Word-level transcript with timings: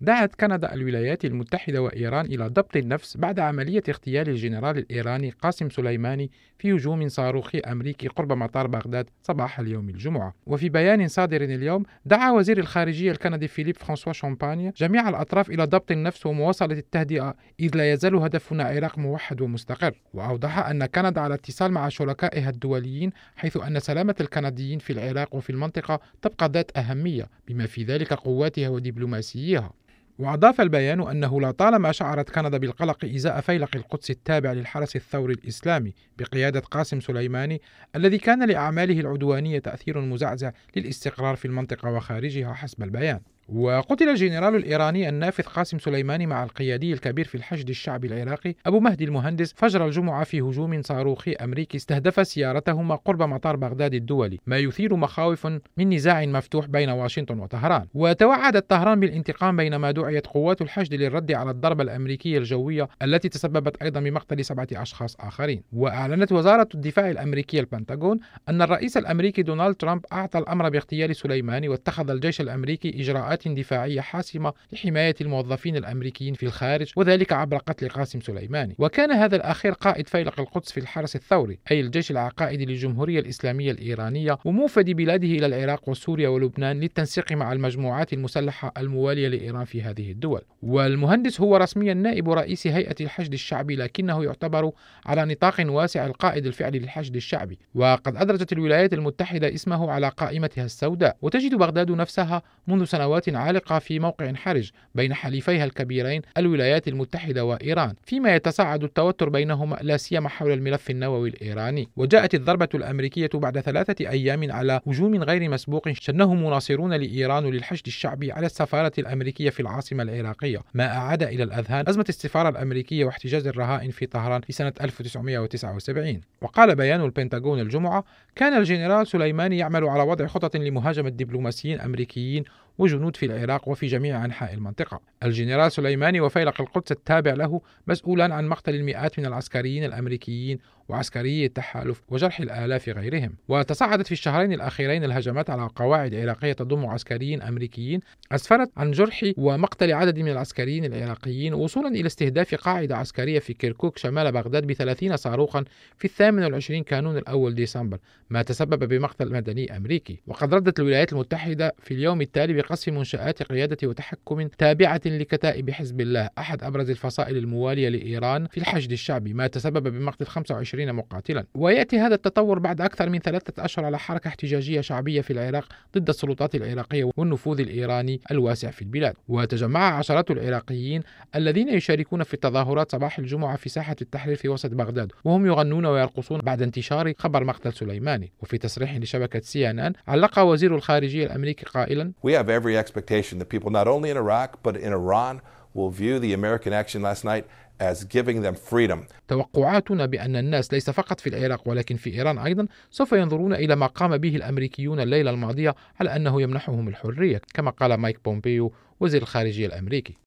دعت 0.00 0.34
كندا 0.34 0.74
الولايات 0.74 1.24
المتحدة 1.24 1.82
وإيران 1.82 2.26
إلى 2.26 2.46
ضبط 2.46 2.76
النفس 2.76 3.16
بعد 3.16 3.40
عملية 3.40 3.82
اغتيال 3.88 4.28
الجنرال 4.28 4.78
الإيراني 4.78 5.30
قاسم 5.30 5.70
سليماني 5.70 6.30
في 6.58 6.72
هجوم 6.72 7.08
صاروخي 7.08 7.60
أمريكي 7.60 8.08
قرب 8.08 8.32
مطار 8.32 8.66
بغداد 8.66 9.06
صباح 9.22 9.60
اليوم 9.60 9.88
الجمعة. 9.88 10.34
وفي 10.46 10.68
بيان 10.68 11.08
صادر 11.08 11.42
اليوم 11.42 11.82
دعا 12.04 12.30
وزير 12.30 12.58
الخارجية 12.58 13.10
الكندي 13.10 13.48
فيليب 13.48 13.76
فرانسوا 13.76 14.12
شامبانيا 14.12 14.72
جميع 14.76 15.08
الأطراف 15.08 15.50
إلى 15.50 15.64
ضبط 15.64 15.90
النفس 15.90 16.26
ومواصلة 16.26 16.78
التهدئة 16.78 17.34
إذ 17.60 17.76
لا 17.76 17.92
يزال 17.92 18.16
هدفنا 18.16 18.64
عراق 18.64 18.98
موحد 18.98 19.40
ومستقر. 19.40 20.02
وأوضح 20.14 20.58
أن 20.58 20.86
كندا 20.86 21.20
على 21.20 21.34
اتصال 21.34 21.72
مع 21.72 21.88
شركائها 21.88 22.50
الدوليين 22.50 23.10
حيث 23.36 23.56
أن 23.56 23.80
سلامة 23.80 24.14
الكنديين 24.20 24.78
في 24.78 24.92
العراق 24.92 25.34
وفي 25.34 25.50
المنطقة 25.50 26.00
تبقى 26.22 26.50
ذات 26.54 26.76
أهمية 26.76 27.28
بما 27.48 27.66
في 27.66 27.84
ذلك 27.84 28.12
قواتها 28.12 28.68
ودبلوماسيها. 28.68 29.72
وأضاف 30.18 30.60
البيان 30.60 31.08
أنه 31.08 31.40
لطالما 31.40 31.92
شعرت 31.92 32.30
كندا 32.30 32.58
بالقلق 32.58 33.04
إزاء 33.04 33.40
فيلق 33.40 33.76
القدس 33.76 34.10
التابع 34.10 34.52
للحرس 34.52 34.96
الثوري 34.96 35.34
الإسلامي 35.34 35.94
بقيادة 36.18 36.60
قاسم 36.60 37.00
سليماني 37.00 37.62
الذي 37.96 38.18
كان 38.18 38.48
لأعماله 38.48 39.00
العدوانية 39.00 39.58
تأثير 39.58 40.00
مزعزع 40.00 40.50
للاستقرار 40.76 41.36
في 41.36 41.44
المنطقة 41.44 41.90
وخارجها 41.90 42.52
حسب 42.52 42.82
البيان. 42.82 43.20
وقتل 43.48 44.08
الجنرال 44.08 44.54
الإيراني 44.54 45.08
النافذ 45.08 45.44
قاسم 45.44 45.78
سليماني 45.78 46.26
مع 46.26 46.44
القيادي 46.44 46.92
الكبير 46.92 47.24
في 47.24 47.34
الحشد 47.34 47.68
الشعبي 47.68 48.06
العراقي 48.06 48.54
أبو 48.66 48.80
مهدي 48.80 49.04
المهندس 49.04 49.54
فجر 49.56 49.86
الجمعة 49.86 50.24
في 50.24 50.40
هجوم 50.40 50.82
صاروخي 50.82 51.32
أمريكي 51.32 51.76
استهدف 51.76 52.26
سيارتهما 52.26 52.94
قرب 52.94 53.22
مطار 53.22 53.56
بغداد 53.56 53.94
الدولي. 53.94 54.38
ما 54.46 54.58
يثير 54.58 54.96
مخاوف 54.96 55.46
من 55.76 55.94
نزاع 55.94 56.26
مفتوح 56.26 56.66
بين 56.66 56.88
واشنطن 56.88 57.38
وطهران. 57.38 57.86
وتوعدت 57.94 58.70
طهران 58.70 59.00
بالانتقام 59.00 59.56
بينما 59.56 59.90
دعيت 59.90 60.26
قوات 60.26 60.62
الحشد 60.62 60.94
للرد 60.94 61.32
على 61.32 61.50
الضربة 61.50 61.82
الأمريكية 61.82 62.38
الجوية 62.38 62.88
التي 63.02 63.28
تسببت 63.28 63.82
أيضا 63.82 64.00
بمقتل 64.00 64.44
سبعة 64.44 64.68
أشخاص 64.72 65.16
آخرين. 65.20 65.62
وأعلنت 65.72 66.32
وزارة 66.32 66.68
الدفاع 66.74 67.10
الأمريكية 67.10 67.60
البنتاغون 67.60 68.18
أن 68.48 68.62
الرئيس 68.62 68.96
الأمريكي 68.96 69.42
دونالد 69.42 69.74
ترامب 69.74 70.04
أعطى 70.12 70.38
الأمر 70.38 70.68
باغتيال 70.68 71.16
سليماني 71.16 71.68
واتخذ 71.68 72.10
الجيش 72.10 72.40
الأمريكي 72.40 73.00
إجراءات 73.00 73.35
إجراءات 73.36 73.58
دفاعية 73.58 74.00
حاسمة 74.00 74.52
لحماية 74.72 75.14
الموظفين 75.20 75.76
الأمريكيين 75.76 76.34
في 76.34 76.46
الخارج 76.46 76.92
وذلك 76.96 77.32
عبر 77.32 77.56
قتل 77.56 77.88
قاسم 77.88 78.20
سليماني. 78.20 78.74
وكان 78.78 79.10
هذا 79.12 79.36
الأخير 79.36 79.72
قائد 79.72 80.08
فيلق 80.08 80.40
القدس 80.40 80.72
في 80.72 80.80
الحرس 80.80 81.16
الثوري 81.16 81.58
أي 81.70 81.80
الجيش 81.80 82.10
العقائدي 82.10 82.64
للجمهورية 82.64 83.20
الإسلامية 83.20 83.70
الإيرانية 83.70 84.38
وموفد 84.44 84.90
بلاده 84.90 85.28
إلى 85.28 85.46
العراق 85.46 85.88
وسوريا 85.88 86.28
ولبنان 86.28 86.80
للتنسيق 86.80 87.32
مع 87.32 87.52
المجموعات 87.52 88.12
المسلحة 88.12 88.72
الموالية 88.78 89.28
لإيران 89.28 89.64
في 89.64 89.82
هذه 89.82 90.10
الدول. 90.10 90.40
والمهندس 90.62 91.40
هو 91.40 91.56
رسميا 91.56 91.94
نائب 91.94 92.30
رئيس 92.30 92.66
هيئة 92.66 92.96
الحشد 93.00 93.32
الشعبي 93.32 93.76
لكنه 93.76 94.24
يعتبر 94.24 94.70
على 95.06 95.24
نطاق 95.24 95.54
واسع 95.60 96.06
القائد 96.06 96.46
الفعلي 96.46 96.78
للحشد 96.78 97.16
الشعبي. 97.16 97.58
وقد 97.74 98.16
أدرجت 98.16 98.52
الولايات 98.52 98.92
المتحدة 98.92 99.54
اسمه 99.54 99.90
على 99.90 100.08
قائمتها 100.08 100.64
السوداء. 100.64 101.16
وتجد 101.22 101.54
بغداد 101.54 101.90
نفسها 101.90 102.42
منذ 102.66 102.84
سنوات 102.84 103.25
عالقة 103.28 103.78
في 103.78 103.98
موقع 103.98 104.32
حرج 104.34 104.70
بين 104.94 105.14
حليفيها 105.14 105.64
الكبيرين 105.64 106.22
الولايات 106.38 106.88
المتحدة 106.88 107.44
وإيران 107.44 107.94
فيما 108.02 108.34
يتصاعد 108.34 108.84
التوتر 108.84 109.28
بينهما 109.28 109.78
لا 109.82 109.96
سيما 109.96 110.28
حول 110.28 110.52
الملف 110.52 110.90
النووي 110.90 111.28
الإيراني. 111.28 111.88
وجاءت 111.96 112.34
الضربة 112.34 112.68
الأمريكية 112.74 113.30
بعد 113.34 113.60
ثلاثة 113.60 114.08
أيام 114.08 114.52
على 114.52 114.80
هجوم 114.86 115.22
غير 115.22 115.50
مسبوق 115.50 115.92
شنه 115.92 116.34
مناصرون 116.34 116.92
لإيران 116.94 117.44
للحشد 117.44 117.86
الشعبي 117.86 118.32
على 118.32 118.46
السفارة 118.46 118.92
الأمريكية 118.98 119.50
في 119.50 119.60
العاصمة 119.60 120.02
العراقية. 120.02 120.58
ما 120.74 120.96
أعاد 120.96 121.22
إلى 121.22 121.42
الأذهان 121.42 121.84
أزمة 121.88 122.04
السفارة 122.08 122.48
الأمريكية 122.48 123.04
واحتجاز 123.04 123.46
الرهائن 123.46 123.90
في 123.90 124.06
طهران 124.06 124.40
في 124.40 124.52
سنة 124.52 124.72
1979 124.80 126.20
وقال 126.42 126.74
بيان 126.74 127.04
البنتاغون 127.04 127.60
الجمعة 127.60 128.04
كان 128.36 128.58
الجنرال 128.58 129.06
سليماني 129.06 129.58
يعمل 129.58 129.84
على 129.84 130.02
وضع 130.02 130.26
خطط 130.26 130.56
لمهاجمة 130.56 131.08
دبلوماسيين 131.08 131.80
أمريكيين 131.80 132.44
وجنود 132.78 133.16
في 133.16 133.26
العراق 133.26 133.68
وفي 133.68 133.86
جميع 133.86 134.24
أنحاء 134.24 134.54
المنطقة. 134.54 135.00
الجنرال 135.22 135.72
سليماني 135.72 136.20
وفيلق 136.20 136.60
القدس 136.60 136.92
التابع 136.92 137.34
له 137.34 137.60
مسؤولان 137.86 138.32
عن 138.32 138.48
مقتل 138.48 138.74
المئات 138.74 139.18
من 139.18 139.26
العسكريين 139.26 139.84
الأمريكيين 139.84 140.58
وعسكري 140.88 141.44
التحالف 141.44 142.02
وجرح 142.08 142.40
الآلاف 142.40 142.88
غيرهم. 142.88 143.34
وتصاعدت 143.48 144.06
في 144.06 144.12
الشهرين 144.12 144.52
الأخيرين 144.52 145.04
الهجمات 145.04 145.50
على 145.50 145.68
قواعد 145.76 146.14
عراقية 146.14 146.52
تضم 146.52 146.86
عسكريين 146.86 147.42
أمريكيين 147.42 148.00
أسفرت 148.32 148.70
عن 148.76 148.90
جرح 148.90 149.24
ومقتل 149.36 149.92
عدد 149.92 150.18
من 150.18 150.28
العسكريين 150.28 150.84
العراقيين 150.84 151.54
وصولا 151.54 151.88
إلى 151.88 152.06
استهداف 152.06 152.54
قاعدة 152.54 152.96
عسكرية 152.96 153.38
في 153.38 153.52
كيركوك 153.52 153.98
شمال 153.98 154.32
بغداد 154.32 154.66
بثلاثين 154.66 155.16
صاروخا 155.16 155.64
في 155.98 156.04
الثامن 156.04 156.44
والعشرين 156.44 156.82
كانون 156.82 157.16
الأول 157.16 157.54
ديسمبر 157.54 157.98
ما 158.30 158.42
تسبب 158.42 158.88
بمقتل 158.88 159.32
مدني 159.32 159.76
أمريكي. 159.76 160.20
وقد 160.26 160.54
ردت 160.54 160.80
الولايات 160.80 161.12
المتحدة 161.12 161.74
في 161.82 161.94
اليوم 161.94 162.20
التالي 162.20 162.52
بقصف 162.66 162.88
منشآت 162.88 163.42
قيادة 163.42 163.88
وتحكم 163.88 164.48
تابعة 164.48 165.00
لكتائب 165.06 165.70
حزب 165.70 166.00
الله. 166.00 166.30
أحد 166.38 166.64
أبرز 166.64 166.90
الفصائل 166.90 167.36
الموالية 167.36 167.88
لإيران 167.88 168.46
في 168.46 168.58
الحشد 168.58 168.92
الشعبي. 168.92 169.34
ما 169.34 169.46
تسبب 169.46 169.88
بمقتل 169.88 170.26
25 170.26 170.92
مقاتلا. 170.92 171.44
ويأتي 171.54 171.98
هذا 171.98 172.14
التطور 172.14 172.58
بعد 172.58 172.80
أكثر 172.80 173.08
من 173.08 173.18
ثلاثة 173.18 173.64
أشهر 173.64 173.84
على 173.84 173.98
حركة 173.98 174.28
احتجاجية 174.28 174.80
شعبية 174.80 175.20
في 175.20 175.32
العراق 175.32 175.68
ضد 175.98 176.08
السلطات 176.08 176.54
العراقية 176.54 177.10
والنفوذ 177.16 177.60
الإيراني 177.60 178.20
الواسع 178.30 178.70
في 178.70 178.82
البلاد. 178.82 179.14
وتجمع 179.28 179.98
عشرات 179.98 180.30
العراقيين 180.30 181.02
الذين 181.36 181.68
يشاركون 181.68 182.22
في 182.22 182.34
التظاهرات 182.34 182.92
صباح 182.92 183.18
الجمعة 183.18 183.56
في 183.56 183.68
ساحة 183.68 183.96
التحرير 184.02 184.36
في 184.36 184.48
وسط 184.48 184.70
بغداد. 184.70 185.12
وهم 185.24 185.46
يغنون 185.46 185.86
ويرقصون 185.86 186.40
بعد 186.40 186.62
انتشار 186.62 187.12
خبر 187.18 187.44
مقتل 187.44 187.72
سليماني. 187.72 188.32
وفي 188.42 188.58
تصريح 188.58 188.96
لشبكة 188.96 189.40
سي 189.40 189.70
إن 189.70 189.78
إن 189.78 189.92
علق 190.08 190.38
وزير 190.38 190.74
الخارجية 190.74 191.26
الأمريكي 191.26 191.66
قائلا 191.66 192.12
We 192.26 192.30
have 192.30 192.48
every 192.58 192.74
expectation 192.82 193.34
that 193.40 193.48
people 193.54 193.70
not 193.70 193.86
only 193.94 194.08
in 194.10 194.16
Iraq 194.16 194.50
but 194.66 194.74
in 194.86 194.92
Iran 195.00 195.34
will 195.76 195.90
view 195.90 196.14
the 196.18 196.32
American 196.40 196.72
action 196.82 197.00
last 197.08 197.22
night 197.24 197.44
as 197.80 198.04
giving 198.04 198.42
them 198.42 198.54
freedom. 198.54 199.06
توقعاتنا 199.28 200.06
بأن 200.06 200.36
الناس 200.36 200.72
ليس 200.72 200.90
فقط 200.90 201.20
في 201.20 201.28
العراق 201.28 201.68
ولكن 201.68 201.96
في 201.96 202.14
إيران 202.14 202.38
أيضا 202.38 202.66
سوف 202.90 203.12
ينظرون 203.12 203.52
إلى 203.54 203.76
ما 203.76 203.86
قام 203.86 204.16
به 204.16 204.36
الأمريكيون 204.36 205.00
الليلة 205.00 205.30
الماضية 205.30 205.74
على 206.00 206.16
أنه 206.16 206.42
يمنحهم 206.42 206.88
الحرية 206.88 207.40
كما 207.54 207.70
قال 207.70 207.94
مايك 207.94 208.24
بومبيو 208.24 208.72
وزير 209.00 209.22
الخارجية 209.22 209.66
الأمريكي 209.66 210.16